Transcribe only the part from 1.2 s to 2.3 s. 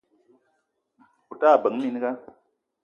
O tala ebeng minga